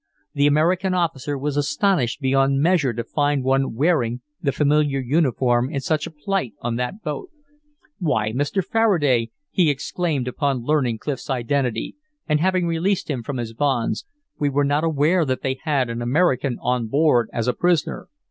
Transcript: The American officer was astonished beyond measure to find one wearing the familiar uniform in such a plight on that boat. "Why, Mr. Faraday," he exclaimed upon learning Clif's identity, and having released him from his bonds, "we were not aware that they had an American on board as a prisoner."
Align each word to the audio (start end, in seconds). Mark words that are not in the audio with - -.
The 0.33 0.47
American 0.47 0.95
officer 0.95 1.37
was 1.37 1.55
astonished 1.55 2.21
beyond 2.21 2.59
measure 2.59 2.91
to 2.91 3.03
find 3.03 3.43
one 3.43 3.75
wearing 3.75 4.21
the 4.41 4.51
familiar 4.51 4.99
uniform 4.99 5.69
in 5.71 5.79
such 5.79 6.07
a 6.07 6.09
plight 6.09 6.53
on 6.59 6.75
that 6.77 7.03
boat. 7.03 7.29
"Why, 7.99 8.31
Mr. 8.31 8.65
Faraday," 8.65 9.29
he 9.51 9.69
exclaimed 9.69 10.27
upon 10.27 10.63
learning 10.63 10.97
Clif's 10.97 11.29
identity, 11.29 11.97
and 12.27 12.39
having 12.39 12.65
released 12.65 13.11
him 13.11 13.21
from 13.21 13.37
his 13.37 13.53
bonds, 13.53 14.07
"we 14.39 14.49
were 14.49 14.65
not 14.65 14.83
aware 14.83 15.23
that 15.23 15.43
they 15.43 15.59
had 15.65 15.87
an 15.87 16.01
American 16.01 16.57
on 16.63 16.87
board 16.87 17.29
as 17.31 17.47
a 17.47 17.53
prisoner." 17.53 18.09